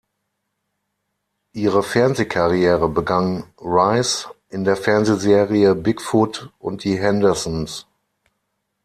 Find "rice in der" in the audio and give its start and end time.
3.59-4.75